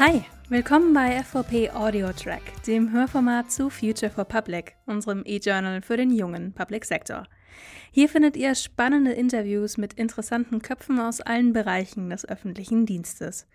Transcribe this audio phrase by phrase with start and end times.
[0.00, 5.96] Hi, willkommen bei FVP Audio Track, dem Hörformat zu Future for Public, unserem E-Journal für
[5.96, 7.28] den jungen Public Sector.
[7.92, 13.46] Hier findet ihr spannende Interviews mit interessanten Köpfen aus allen Bereichen des öffentlichen Dienstes.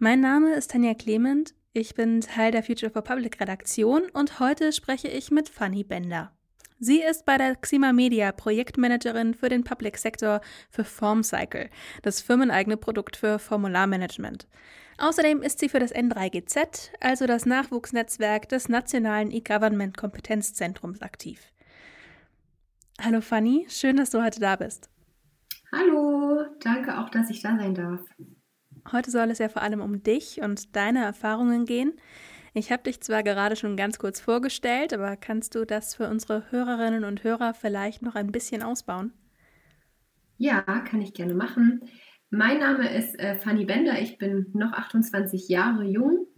[0.00, 4.72] Mein Name ist Tanja Clement, ich bin Teil der Future for Public Redaktion und heute
[4.72, 6.32] spreche ich mit Fanny Bender.
[6.82, 10.40] Sie ist bei der Xima Media Projektmanagerin für den Public Sector
[10.70, 11.68] für FormCycle,
[12.02, 14.48] das firmeneigene Produkt für Formularmanagement.
[15.00, 21.40] Außerdem ist sie für das N3GZ, also das Nachwuchsnetzwerk des Nationalen E-Government Kompetenzzentrums, aktiv.
[23.00, 24.90] Hallo Fanny, schön, dass du heute da bist.
[25.72, 28.00] Hallo, danke auch, dass ich da sein darf.
[28.92, 31.98] Heute soll es ja vor allem um dich und deine Erfahrungen gehen.
[32.52, 36.50] Ich habe dich zwar gerade schon ganz kurz vorgestellt, aber kannst du das für unsere
[36.50, 39.14] Hörerinnen und Hörer vielleicht noch ein bisschen ausbauen?
[40.36, 41.88] Ja, kann ich gerne machen.
[42.32, 46.28] Mein Name ist äh, Fanny Bender, ich bin noch 28 Jahre jung,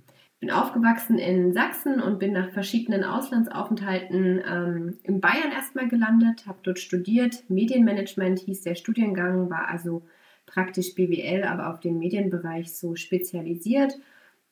[0.40, 6.60] bin aufgewachsen in Sachsen und bin nach verschiedenen Auslandsaufenthalten ähm, in Bayern erstmal gelandet, habe
[6.62, 7.44] dort studiert.
[7.50, 10.02] Medienmanagement hieß der Studiengang, war also
[10.46, 13.92] praktisch BWL, aber auf den Medienbereich so spezialisiert.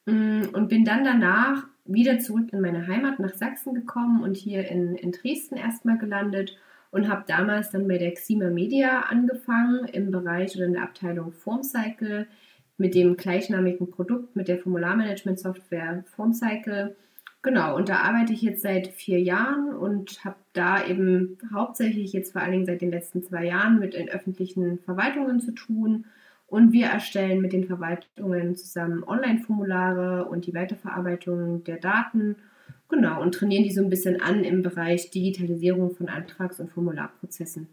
[0.05, 4.69] Mm, und bin dann danach wieder zurück in meine Heimat nach Sachsen gekommen und hier
[4.69, 6.59] in, in Dresden erstmal gelandet
[6.91, 11.33] und habe damals dann bei der Xima Media angefangen im Bereich oder in der Abteilung
[11.33, 12.27] Formcycle
[12.77, 16.97] mit dem gleichnamigen Produkt, mit der Formularmanagement-Software Formcycle.
[17.43, 22.33] Genau, und da arbeite ich jetzt seit vier Jahren und habe da eben hauptsächlich jetzt
[22.33, 26.07] vor allen Dingen seit den letzten zwei Jahren mit den öffentlichen Verwaltungen zu tun
[26.47, 32.37] und wir erstellen mit den Verwaltungen zusammen Online-Formulare und die Weiterverarbeitung der Daten.
[32.91, 37.69] Genau, und trainieren die so ein bisschen an im Bereich Digitalisierung von Antrags- und Formularprozessen.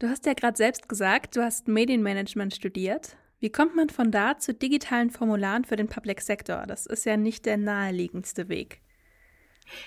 [0.00, 3.16] Du hast ja gerade selbst gesagt, du hast Medienmanagement studiert.
[3.38, 6.64] Wie kommt man von da zu digitalen Formularen für den Public Sector?
[6.66, 8.80] Das ist ja nicht der naheliegendste Weg.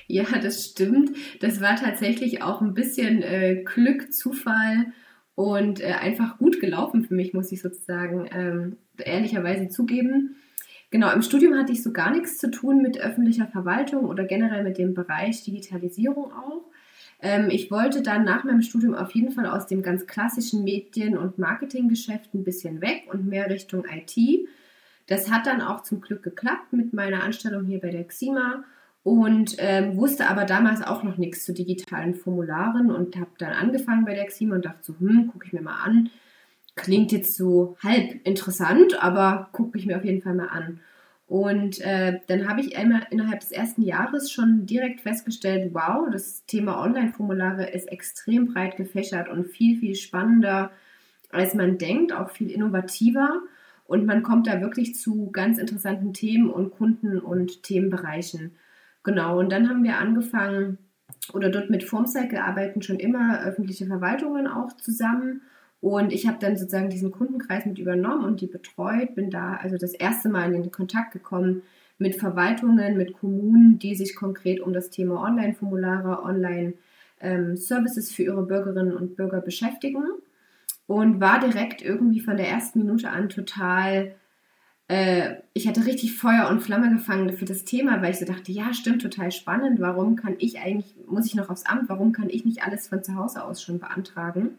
[0.07, 1.11] Ja, das stimmt.
[1.41, 4.93] Das war tatsächlich auch ein bisschen äh, Glück, Zufall
[5.35, 10.35] und äh, einfach gut gelaufen für mich, muss ich sozusagen ähm, ehrlicherweise zugeben.
[10.93, 14.63] Genau, im Studium hatte ich so gar nichts zu tun mit öffentlicher Verwaltung oder generell
[14.63, 16.65] mit dem Bereich Digitalisierung auch.
[17.19, 21.17] Ähm, ich wollte dann nach meinem Studium auf jeden Fall aus dem ganz klassischen Medien-
[21.17, 24.47] und Marketinggeschäft ein bisschen weg und mehr Richtung IT.
[25.07, 28.63] Das hat dann auch zum Glück geklappt mit meiner Anstellung hier bei der Xima
[29.01, 34.05] und ähm, wusste aber damals auch noch nichts zu digitalen Formularen und habe dann angefangen
[34.05, 36.11] bei der Xima und dachte so, hm, gucke ich mir mal an.
[36.75, 40.79] Klingt jetzt so halb interessant, aber gucke ich mir auf jeden Fall mal an.
[41.27, 46.45] Und äh, dann habe ich einmal innerhalb des ersten Jahres schon direkt festgestellt, wow, das
[46.45, 50.71] Thema Online-Formulare ist extrem breit gefächert und viel, viel spannender,
[51.31, 53.41] als man denkt, auch viel innovativer.
[53.85, 58.55] Und man kommt da wirklich zu ganz interessanten Themen und Kunden und Themenbereichen.
[59.03, 60.77] Genau, und dann haben wir angefangen,
[61.33, 65.41] oder dort mit Formcycle arbeiten schon immer öffentliche Verwaltungen auch zusammen.
[65.83, 69.75] Und ich habe dann sozusagen diesen Kundenkreis mit übernommen und die betreut, bin da also
[69.75, 71.61] das erste Mal in den Kontakt gekommen
[71.97, 78.43] mit Verwaltungen, mit Kommunen, die sich konkret um das Thema Online-Formulare, Online-Services ähm, für ihre
[78.43, 80.05] Bürgerinnen und Bürger beschäftigen.
[80.87, 84.15] Und war direkt irgendwie von der ersten Minute an total
[84.87, 88.53] äh, ich hatte richtig Feuer und Flamme gefangen für das Thema, weil ich so dachte,
[88.53, 89.81] ja, stimmt, total spannend.
[89.81, 93.03] Warum kann ich eigentlich, muss ich noch aufs Amt, warum kann ich nicht alles von
[93.03, 94.57] zu Hause aus schon beantragen?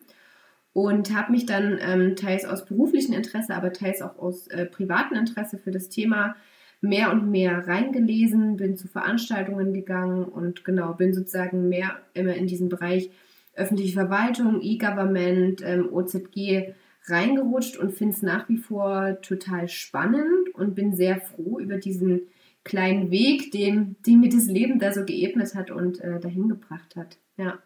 [0.75, 5.17] Und habe mich dann ähm, teils aus beruflichem Interesse, aber teils auch aus äh, privatem
[5.17, 6.35] Interesse für das Thema
[6.81, 12.47] mehr und mehr reingelesen, bin zu Veranstaltungen gegangen und genau, bin sozusagen mehr immer in
[12.47, 13.11] diesen Bereich
[13.55, 16.75] öffentliche Verwaltung, E-Government, ähm, OZG
[17.07, 22.23] reingerutscht und finde es nach wie vor total spannend und bin sehr froh über diesen
[22.65, 26.97] kleinen Weg, den, den mir das Leben da so geebnet hat und äh, dahin gebracht
[26.97, 27.19] hat.
[27.37, 27.59] Ja.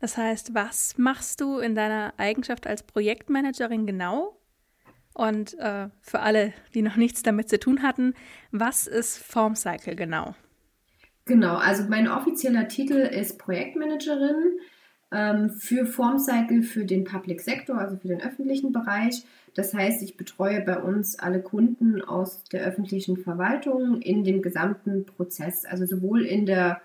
[0.00, 4.38] Das heißt, was machst du in deiner Eigenschaft als Projektmanagerin genau?
[5.14, 8.14] Und äh, für alle, die noch nichts damit zu tun hatten,
[8.50, 10.34] was ist Formcycle genau?
[11.24, 14.58] Genau, also mein offizieller Titel ist Projektmanagerin
[15.12, 19.24] ähm, für Formcycle für den Public Sector, also für den öffentlichen Bereich.
[19.54, 25.06] Das heißt, ich betreue bei uns alle Kunden aus der öffentlichen Verwaltung in dem gesamten
[25.06, 26.82] Prozess, also sowohl in der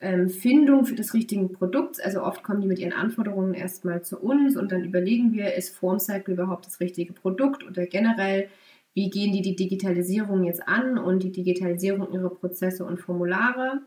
[0.00, 4.18] ähm, Findung für das richtige Produkt, also oft kommen die mit ihren Anforderungen erstmal zu
[4.18, 8.48] uns und dann überlegen wir, ist Formcycle überhaupt das richtige Produkt oder generell,
[8.92, 13.82] wie gehen die die Digitalisierung jetzt an und die Digitalisierung ihrer Prozesse und Formulare.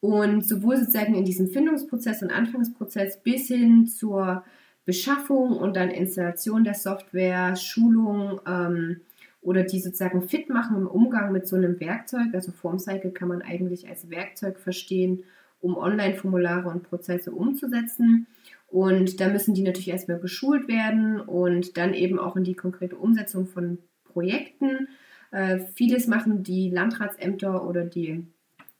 [0.00, 4.44] Und sowohl sozusagen in diesem Findungsprozess und Anfangsprozess bis hin zur
[4.84, 9.00] Beschaffung und dann Installation der Software, Schulung ähm,
[9.42, 12.28] oder die sozusagen fit machen im Umgang mit so einem Werkzeug.
[12.32, 15.24] Also Formcycle kann man eigentlich als Werkzeug verstehen,
[15.60, 18.28] um Online-Formulare und Prozesse umzusetzen.
[18.68, 22.96] Und da müssen die natürlich erstmal geschult werden und dann eben auch in die konkrete
[22.96, 24.88] Umsetzung von Projekten.
[25.32, 28.26] Äh, vieles machen die Landratsämter oder die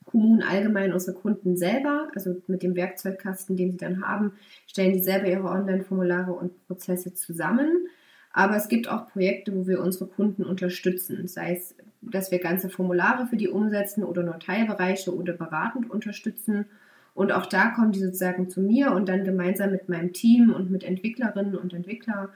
[0.05, 4.33] Kommunen allgemein unsere Kunden selber, also mit dem Werkzeugkasten, den sie dann haben,
[4.67, 7.89] stellen die selber ihre Online-Formulare und Prozesse zusammen.
[8.33, 12.71] Aber es gibt auch Projekte, wo wir unsere Kunden unterstützen, sei es, dass wir ganze
[12.71, 16.67] Formulare für die umsetzen oder nur Teilbereiche oder beratend unterstützen.
[17.15, 20.71] Und auch da kommen die sozusagen zu mir und dann gemeinsam mit meinem Team und
[20.71, 22.31] mit Entwicklerinnen und Entwicklern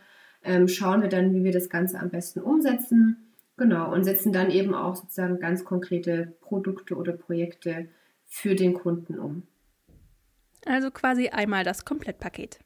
[0.44, 3.32] ähm, schauen wir dann, wie wir das Ganze am besten umsetzen.
[3.56, 7.88] Genau, und setzen dann eben auch sozusagen ganz konkrete Produkte oder Projekte
[8.26, 9.44] für den Kunden um.
[10.66, 12.58] Also quasi einmal das Komplettpaket.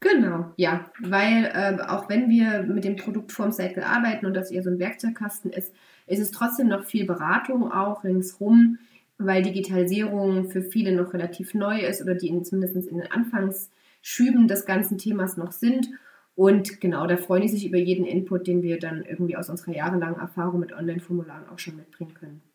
[0.00, 4.62] Genau, ja, weil äh, auch wenn wir mit dem Produkt Formcycle arbeiten und das eher
[4.62, 5.74] so ein Werkzeugkasten ist,
[6.06, 8.78] ist es trotzdem noch viel Beratung auch ringsrum,
[9.18, 14.46] weil Digitalisierung für viele noch relativ neu ist oder die in, zumindest in den Anfangsschüben
[14.46, 15.88] des ganzen Themas noch sind.
[16.36, 19.74] Und genau, da freuen die sich über jeden Input, den wir dann irgendwie aus unserer
[19.74, 22.47] jahrelangen Erfahrung mit Online-Formularen auch schon mitbringen können.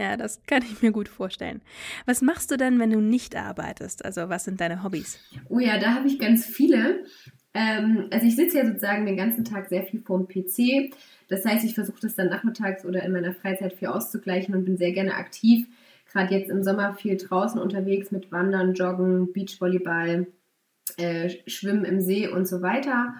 [0.00, 1.60] Ja, das kann ich mir gut vorstellen.
[2.06, 4.02] Was machst du denn, wenn du nicht arbeitest?
[4.02, 5.18] Also was sind deine Hobbys?
[5.50, 7.04] Oh ja, da habe ich ganz viele.
[7.52, 10.94] Ähm, also ich sitze ja sozusagen den ganzen Tag sehr viel vor dem PC.
[11.28, 14.78] Das heißt, ich versuche das dann nachmittags oder in meiner Freizeit viel auszugleichen und bin
[14.78, 15.68] sehr gerne aktiv.
[16.10, 20.28] Gerade jetzt im Sommer viel draußen unterwegs mit Wandern, Joggen, Beachvolleyball,
[20.96, 23.16] äh, Schwimmen im See und so weiter.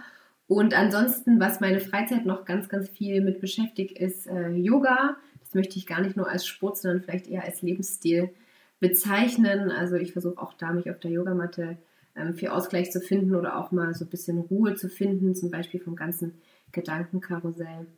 [0.47, 5.17] Und ansonsten, was meine Freizeit noch ganz, ganz viel mit beschäftigt, ist äh, Yoga.
[5.51, 8.31] Das möchte ich gar nicht nur als Sport, sondern vielleicht eher als Lebensstil
[8.79, 9.73] bezeichnen.
[9.73, 11.77] Also ich versuche auch da, mich auf der Yogamatte
[12.15, 15.51] ähm, viel Ausgleich zu finden oder auch mal so ein bisschen Ruhe zu finden, zum
[15.51, 16.35] Beispiel vom ganzen
[16.71, 17.89] Gedankenkarussell.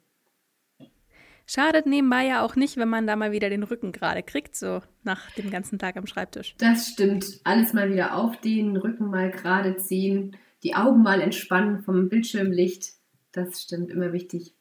[1.44, 4.81] Schadet nebenbei ja auch nicht, wenn man da mal wieder den Rücken gerade kriegt, so
[5.02, 6.54] nach dem ganzen Tag am Schreibtisch.
[6.56, 7.43] Das stimmt.
[7.44, 12.94] Alles mal wieder aufdehnen, Rücken mal gerade ziehen, die Augen mal entspannen vom Bildschirmlicht.
[13.32, 14.54] Das stimmt, immer wichtig.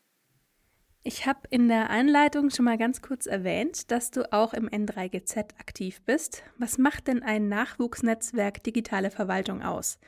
[1.03, 5.59] Ich habe in der Einleitung schon mal ganz kurz erwähnt, dass du auch im N3GZ
[5.59, 6.43] aktiv bist.
[6.59, 9.99] Was macht denn ein Nachwuchsnetzwerk digitale Verwaltung aus?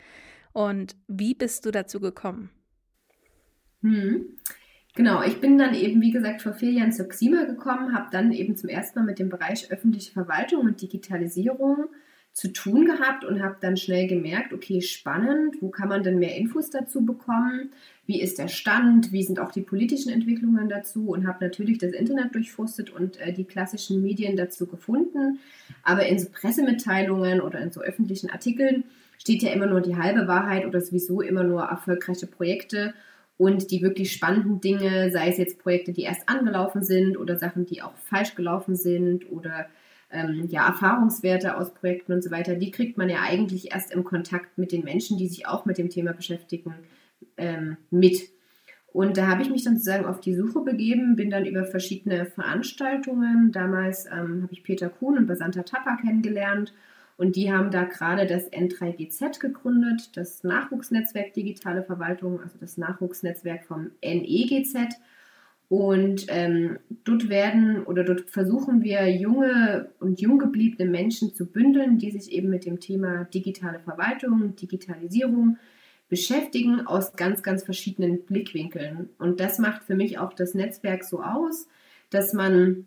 [0.51, 2.51] Und wie bist du dazu gekommen?
[3.81, 4.38] Hm.
[4.95, 8.31] Genau, ich bin dann eben, wie gesagt, vor vier Jahren zur Xima gekommen, habe dann
[8.31, 11.88] eben zum ersten Mal mit dem Bereich öffentliche Verwaltung und Digitalisierung
[12.33, 16.35] zu tun gehabt und habe dann schnell gemerkt, okay, spannend, wo kann man denn mehr
[16.35, 17.69] Infos dazu bekommen?
[18.07, 19.12] Wie ist der Stand?
[19.12, 21.09] Wie sind auch die politischen Entwicklungen dazu?
[21.09, 25.39] Und habe natürlich das Internet durchforstet und äh, die klassischen Medien dazu gefunden.
[25.83, 28.83] Aber in so Pressemitteilungen oder in so öffentlichen Artikeln
[29.19, 32.95] steht ja immer nur die halbe Wahrheit oder sowieso immer nur erfolgreiche Projekte
[33.38, 37.65] und die wirklich spannenden Dinge, sei es jetzt Projekte, die erst angelaufen sind oder Sachen,
[37.65, 39.68] die auch falsch gelaufen sind oder
[40.13, 44.04] ähm, ja, Erfahrungswerte aus Projekten und so weiter, die kriegt man ja eigentlich erst im
[44.04, 46.75] Kontakt mit den Menschen, die sich auch mit dem Thema beschäftigen,
[47.38, 48.30] ähm, mit.
[48.94, 52.27] Und da habe ich mich dann sozusagen auf die Suche begeben, bin dann über verschiedene
[52.27, 56.74] Veranstaltungen, damals ähm, habe ich Peter Kuhn und Basanta Tappa kennengelernt
[57.18, 63.66] und die haben da gerade das N3GZ gegründet, das Nachwuchsnetzwerk Digitale Verwaltung, also das Nachwuchsnetzwerk
[63.66, 64.95] vom NEGZ.
[65.69, 71.97] Und ähm, dort werden oder dort versuchen wir junge und jung gebliebene Menschen zu bündeln,
[71.97, 75.57] die sich eben mit dem Thema digitale Verwaltung, Digitalisierung
[76.09, 79.09] beschäftigen aus ganz, ganz verschiedenen Blickwinkeln.
[79.18, 81.68] Und das macht für mich auch das Netzwerk so aus,
[82.11, 82.85] dass man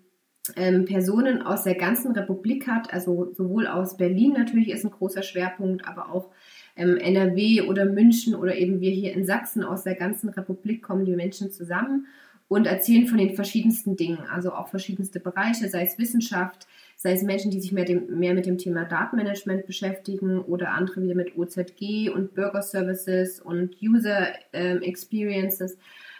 [0.55, 5.23] ähm, Personen aus der ganzen Republik hat, also sowohl aus Berlin natürlich ist ein großer
[5.23, 6.31] Schwerpunkt, aber auch
[6.77, 11.05] ähm, NRW oder München oder eben wir hier in Sachsen aus der ganzen Republik kommen
[11.05, 12.07] die Menschen zusammen
[12.49, 17.23] und erzählen von den verschiedensten Dingen, also auch verschiedenste Bereiche, sei es Wissenschaft, sei es
[17.23, 21.37] Menschen, die sich mehr, dem, mehr mit dem Thema Datenmanagement beschäftigen oder andere wieder mit
[21.37, 25.76] OZG und Bürger Services und User ähm, Experiences.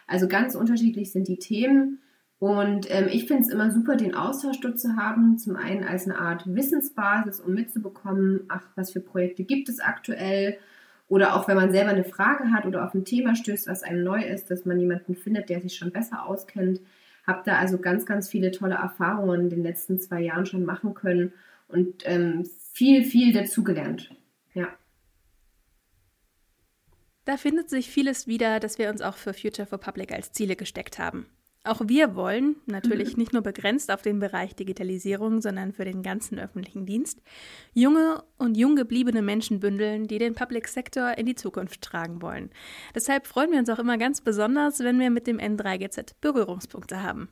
[0.07, 2.01] Also ganz unterschiedlich sind die Themen.
[2.39, 5.39] Und ähm, ich finde es immer super, den Austausch dort zu haben.
[5.39, 10.59] Zum einen als eine Art Wissensbasis, um mitzubekommen, ach, was für Projekte gibt es aktuell
[11.09, 14.03] oder auch wenn man selber eine Frage hat oder auf ein Thema stößt, was einem
[14.03, 16.81] neu ist, dass man jemanden findet, der sich schon besser auskennt.
[17.27, 20.95] Habe da also ganz, ganz viele tolle Erfahrungen in den letzten zwei Jahren schon machen
[20.95, 21.33] können
[21.69, 24.11] und ähm, viel, viel dazugelernt.
[24.55, 24.69] Ja.
[27.25, 30.57] Da findet sich vieles wieder, das wir uns auch für Future for Public als Ziele
[30.57, 31.27] gesteckt haben.
[31.67, 36.39] Auch wir wollen, natürlich nicht nur begrenzt auf den Bereich Digitalisierung, sondern für den ganzen
[36.39, 37.21] öffentlichen Dienst,
[37.75, 42.51] junge und jung gebliebene Menschen bündeln, die den Public Sector in die Zukunft tragen wollen.
[42.95, 47.29] Deshalb freuen wir uns auch immer ganz besonders, wenn wir mit dem N3GZ Berührungspunkte haben.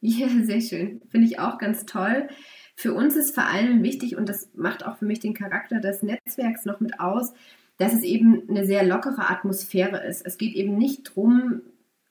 [0.00, 1.00] Ja, sehr schön.
[1.08, 2.28] Finde ich auch ganz toll.
[2.76, 6.02] Für uns ist vor allem wichtig, und das macht auch für mich den Charakter des
[6.02, 7.32] Netzwerks noch mit aus,
[7.78, 10.26] dass es eben eine sehr lockere Atmosphäre ist.
[10.26, 11.62] Es geht eben nicht darum,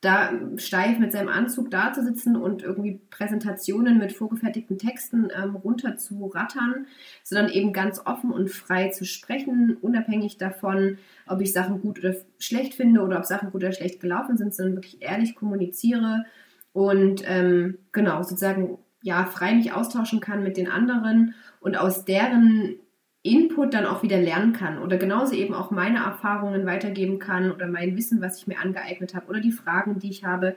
[0.04, 5.56] da steif mit seinem Anzug da zu sitzen und irgendwie Präsentationen mit vorgefertigten Texten ähm,
[5.56, 6.88] runter zu rattern,
[7.24, 12.16] sondern eben ganz offen und frei zu sprechen, unabhängig davon, ob ich Sachen gut oder
[12.38, 16.26] schlecht finde oder ob Sachen gut oder schlecht gelaufen sind, sondern wirklich ehrlich kommuniziere
[16.74, 22.76] und ähm, genau sozusagen ja frei mich austauschen kann mit den anderen und aus deren
[23.24, 27.68] Input dann auch wieder lernen kann oder genauso eben auch meine Erfahrungen weitergeben kann oder
[27.68, 30.56] mein Wissen, was ich mir angeeignet habe oder die Fragen, die ich habe,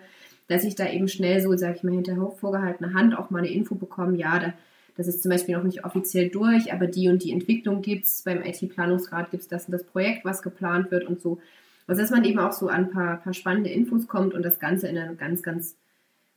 [0.48, 3.50] dass ich da eben schnell so, sage ich mal, hinter vorgehaltener Hand auch mal eine
[3.50, 4.52] Info bekomme, ja, da,
[4.96, 8.22] das ist zum Beispiel noch nicht offiziell durch, aber die und die Entwicklung gibt es,
[8.22, 11.38] beim IT-Planungsrat gibt es das und das Projekt, was geplant wird und so.
[11.86, 14.58] Also dass man eben auch so an ein paar, paar spannende Infos kommt und das
[14.58, 15.76] Ganze in einer ganz, ganz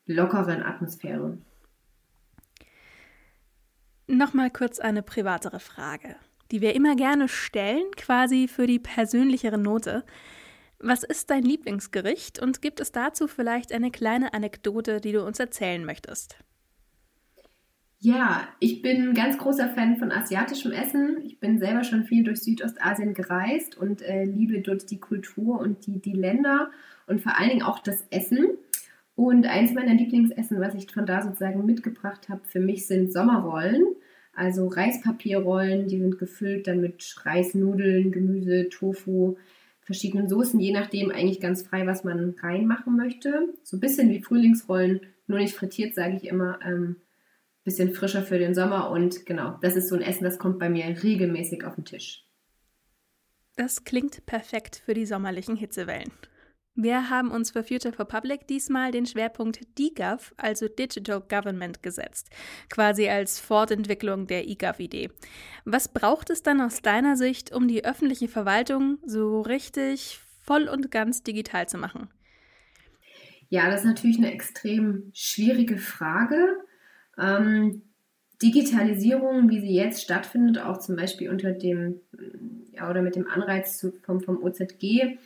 [0.05, 1.37] lockeren Atmosphäre.
[4.19, 6.17] Nochmal kurz eine privatere Frage,
[6.51, 10.03] die wir immer gerne stellen, quasi für die persönlichere Note.
[10.77, 15.39] Was ist dein Lieblingsgericht und gibt es dazu vielleicht eine kleine Anekdote, die du uns
[15.39, 16.37] erzählen möchtest?
[17.99, 21.19] Ja, ich bin ein ganz großer Fan von asiatischem Essen.
[21.23, 25.87] Ich bin selber schon viel durch Südostasien gereist und äh, liebe dort die Kultur und
[25.87, 26.71] die, die Länder
[27.07, 28.47] und vor allen Dingen auch das Essen.
[29.15, 33.95] Und eins meiner Lieblingsessen, was ich von da sozusagen mitgebracht habe, für mich sind Sommerrollen.
[34.39, 39.35] Also Reispapierrollen, die sind gefüllt dann mit Reisnudeln, Gemüse, Tofu,
[39.81, 43.53] verschiedenen Soßen, je nachdem eigentlich ganz frei, was man reinmachen möchte.
[43.63, 46.57] So ein bisschen wie Frühlingsrollen, nur nicht frittiert, sage ich immer.
[46.65, 46.95] Ähm,
[47.65, 50.69] bisschen frischer für den Sommer und genau, das ist so ein Essen, das kommt bei
[50.69, 52.25] mir regelmäßig auf den Tisch.
[53.57, 56.13] Das klingt perfekt für die sommerlichen Hitzewellen.
[56.81, 62.29] Wir haben uns für Future for Public diesmal den Schwerpunkt DGOV, also Digital Government, gesetzt,
[62.69, 65.09] quasi als Fortentwicklung der eGov-Idee.
[65.65, 70.89] Was braucht es dann aus deiner Sicht, um die öffentliche Verwaltung so richtig voll und
[70.89, 72.07] ganz digital zu machen?
[73.49, 76.59] Ja, das ist natürlich eine extrem schwierige Frage.
[77.17, 77.81] Ähm,
[78.41, 81.99] Digitalisierung, wie sie jetzt stattfindet, auch zum Beispiel unter dem
[82.71, 85.17] ja, oder mit dem Anreiz vom, vom OZG,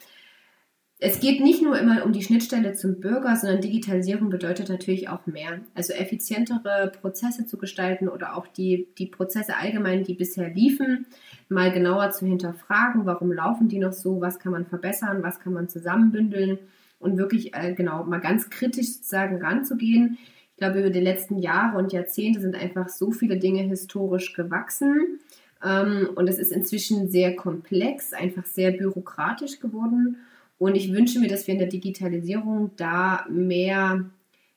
[1.05, 5.27] es geht nicht nur immer um die Schnittstelle zum Bürger, sondern Digitalisierung bedeutet natürlich auch
[5.27, 5.60] mehr.
[5.75, 11.05] Also effizientere Prozesse zu gestalten oder auch die, die Prozesse allgemein, die bisher liefen,
[11.50, 15.51] mal genauer zu hinterfragen, warum laufen die noch so, was kann man verbessern, was kann
[15.51, 16.57] man zusammenbündeln
[17.00, 20.17] und wirklich äh, genau mal ganz kritisch sozusagen ranzugehen.
[20.51, 25.19] Ich glaube, über die letzten Jahre und Jahrzehnte sind einfach so viele Dinge historisch gewachsen.
[25.62, 30.15] Ähm, und es ist inzwischen sehr komplex, einfach sehr bürokratisch geworden.
[30.63, 34.10] Und ich wünsche mir, dass wir in der Digitalisierung da mehr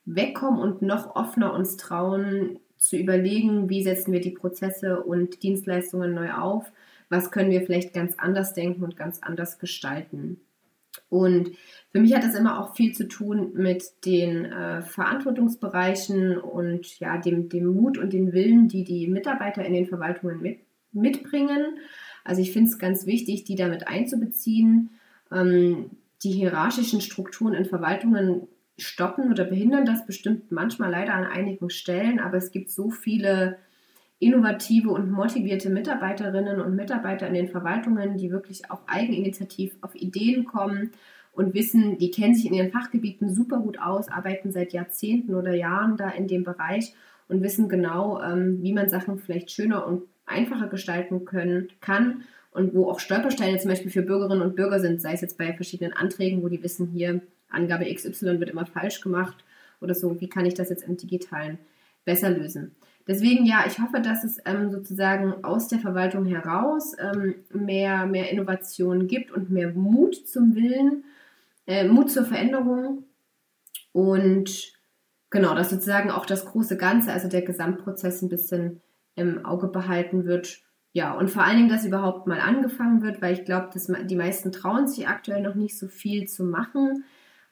[0.05, 6.13] wegkommen und noch offener uns trauen, zu überlegen, wie setzen wir die Prozesse und Dienstleistungen
[6.13, 6.71] neu auf,
[7.09, 10.39] was können wir vielleicht ganz anders denken und ganz anders gestalten.
[11.09, 11.51] Und
[11.91, 17.17] für mich hat das immer auch viel zu tun mit den äh, Verantwortungsbereichen und ja,
[17.17, 20.59] dem, dem Mut und den Willen, die die Mitarbeiter in den Verwaltungen mit,
[20.93, 21.79] mitbringen.
[22.23, 24.91] Also ich finde es ganz wichtig, die damit einzubeziehen
[25.31, 32.19] die hierarchischen Strukturen in Verwaltungen stoppen oder behindern das bestimmt manchmal leider an einigen Stellen,
[32.19, 33.57] aber es gibt so viele
[34.19, 40.45] innovative und motivierte Mitarbeiterinnen und Mitarbeiter in den Verwaltungen, die wirklich auch eigeninitiativ auf Ideen
[40.45, 40.91] kommen
[41.33, 45.53] und wissen, die kennen sich in ihren Fachgebieten super gut aus, arbeiten seit Jahrzehnten oder
[45.53, 46.93] Jahren da in dem Bereich
[47.27, 52.23] und wissen genau, ähm, wie man Sachen vielleicht schöner und einfacher gestalten können, kann
[52.57, 55.53] und wo auch Stolpersteine zum Beispiel für Bürgerinnen und Bürger sind, sei es jetzt bei
[55.53, 59.37] verschiedenen Anträgen, wo die wissen, hier Angabe XY wird immer falsch gemacht
[59.79, 61.59] oder so, wie kann ich das jetzt im digitalen
[62.03, 62.75] besser lösen.
[63.07, 68.31] Deswegen ja, ich hoffe, dass es ähm, sozusagen aus der Verwaltung heraus ähm, mehr, mehr
[68.31, 71.03] Innovation gibt und mehr Mut zum Willen,
[71.67, 73.03] äh, Mut zur Veränderung
[73.91, 74.73] und
[75.29, 78.81] genau, dass sozusagen auch das große Ganze, also der Gesamtprozess ein bisschen
[79.15, 80.63] im Auge behalten wird
[80.97, 84.15] ja, und vor allen Dingen, dass überhaupt mal angefangen wird, weil ich glaube, dass die
[84.15, 87.03] meisten trauen sich aktuell noch nicht so viel zu machen.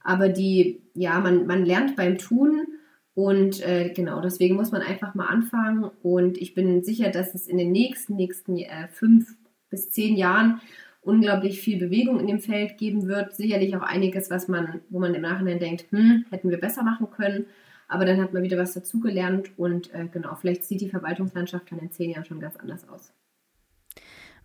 [0.03, 2.65] Aber die, ja, man, man lernt beim Tun
[3.13, 5.91] und äh, genau, deswegen muss man einfach mal anfangen.
[6.01, 9.35] Und ich bin sicher, dass es in den nächsten, nächsten äh, fünf
[9.69, 10.59] bis zehn Jahren
[11.01, 13.35] unglaublich viel Bewegung in dem Feld geben wird.
[13.35, 17.11] Sicherlich auch einiges, was man, wo man im Nachhinein denkt, hm, hätten wir besser machen
[17.11, 17.45] können.
[17.87, 21.77] Aber dann hat man wieder was dazugelernt und äh, genau, vielleicht sieht die Verwaltungslandschaft dann
[21.77, 23.13] in zehn Jahren schon ganz anders aus.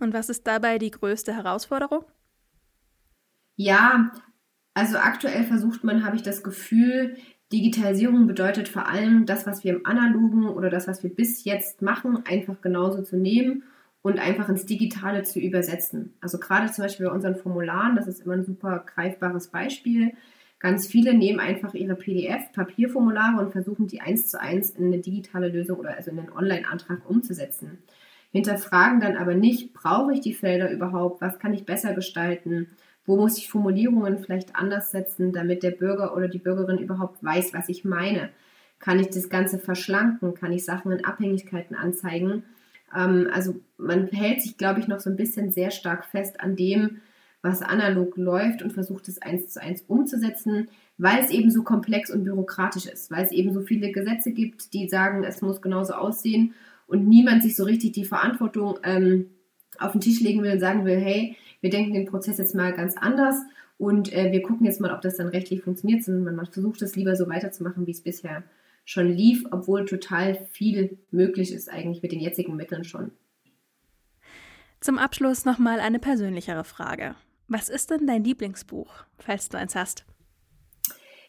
[0.00, 2.04] Und was ist dabei die größte Herausforderung?
[3.56, 4.10] Ja,
[4.74, 7.16] also aktuell versucht man, habe ich das Gefühl,
[7.52, 11.82] Digitalisierung bedeutet vor allem das, was wir im analogen oder das, was wir bis jetzt
[11.82, 13.64] machen, einfach genauso zu nehmen
[14.02, 16.14] und einfach ins Digitale zu übersetzen.
[16.20, 20.12] Also gerade zum Beispiel bei unseren Formularen, das ist immer ein super greifbares Beispiel.
[20.60, 25.48] Ganz viele nehmen einfach ihre PDF-Papierformulare und versuchen die eins zu eins in eine digitale
[25.48, 27.78] Lösung oder also in einen Online-Antrag umzusetzen.
[28.32, 31.20] Hinterfragen dann aber nicht, brauche ich die Felder überhaupt?
[31.20, 32.68] Was kann ich besser gestalten?
[33.04, 37.52] Wo muss ich Formulierungen vielleicht anders setzen, damit der Bürger oder die Bürgerin überhaupt weiß,
[37.54, 38.30] was ich meine?
[38.78, 40.34] Kann ich das Ganze verschlanken?
[40.34, 42.44] Kann ich Sachen in Abhängigkeiten anzeigen?
[42.94, 46.54] Ähm, also man hält sich, glaube ich, noch so ein bisschen sehr stark fest an
[46.54, 47.00] dem,
[47.42, 50.68] was analog läuft und versucht es eins zu eins umzusetzen,
[50.98, 54.74] weil es eben so komplex und bürokratisch ist, weil es eben so viele Gesetze gibt,
[54.74, 56.54] die sagen, es muss genauso aussehen
[56.90, 59.30] und niemand sich so richtig die Verantwortung ähm,
[59.78, 62.72] auf den Tisch legen will und sagen will, hey, wir denken den Prozess jetzt mal
[62.72, 63.36] ganz anders
[63.78, 66.96] und äh, wir gucken jetzt mal, ob das dann rechtlich funktioniert, sondern man versucht es
[66.96, 68.42] lieber so weiterzumachen, wie es bisher
[68.84, 73.12] schon lief, obwohl total viel möglich ist eigentlich mit den jetzigen Mitteln schon.
[74.80, 77.14] Zum Abschluss nochmal eine persönlichere Frage.
[77.46, 80.04] Was ist denn dein Lieblingsbuch, falls du eins hast?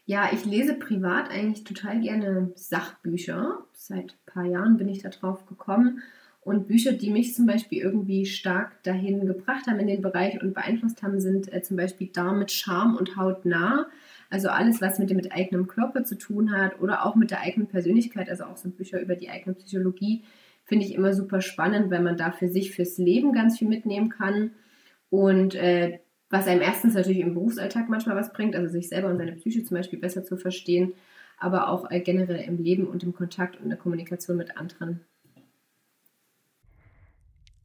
[0.05, 3.65] Ja, ich lese privat eigentlich total gerne Sachbücher.
[3.73, 6.01] Seit ein paar Jahren bin ich da drauf gekommen.
[6.43, 10.55] Und Bücher, die mich zum Beispiel irgendwie stark dahin gebracht haben in den Bereich und
[10.55, 13.87] beeinflusst haben, sind äh, zum Beispiel Darm mit Charme und Haut nah.
[14.31, 17.41] Also alles, was mit dem mit eigenem Körper zu tun hat oder auch mit der
[17.41, 20.23] eigenen Persönlichkeit, also auch so Bücher über die eigene Psychologie,
[20.65, 24.09] finde ich immer super spannend, weil man da für sich, fürs Leben ganz viel mitnehmen
[24.09, 24.51] kann.
[25.11, 25.99] Und äh,
[26.31, 29.63] was einem erstens natürlich im Berufsalltag manchmal was bringt, also sich selber und seine Psyche
[29.63, 30.93] zum Beispiel besser zu verstehen,
[31.37, 35.01] aber auch äh, generell im Leben und im Kontakt und der Kommunikation mit anderen.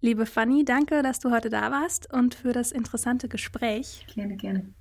[0.00, 4.06] Liebe Fanny, danke, dass du heute da warst und für das interessante Gespräch.
[4.14, 4.74] Gerne, gerne.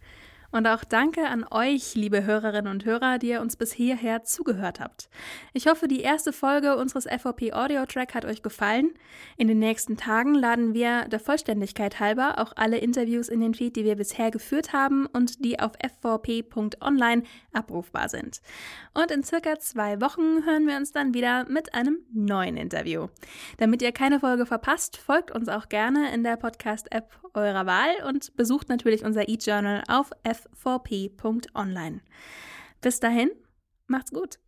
[0.56, 4.80] Und auch danke an euch, liebe Hörerinnen und Hörer, die ihr uns bis hierher zugehört
[4.80, 5.10] habt.
[5.52, 8.94] Ich hoffe, die erste Folge unseres FVP Audio Track hat euch gefallen.
[9.36, 13.76] In den nächsten Tagen laden wir der Vollständigkeit halber auch alle Interviews in den Feed,
[13.76, 18.40] die wir bisher geführt haben und die auf fvp.online abrufbar sind.
[18.94, 23.08] Und in circa zwei Wochen hören wir uns dann wieder mit einem neuen Interview.
[23.58, 28.38] Damit ihr keine Folge verpasst, folgt uns auch gerne in der Podcast-App eurer Wahl und
[28.38, 30.12] besucht natürlich unser E-Journal auf
[30.64, 32.02] f4p.online.
[32.82, 33.32] Bis dahin,
[33.88, 34.40] macht's gut.